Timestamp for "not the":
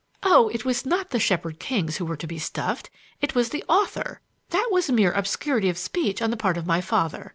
0.83-1.19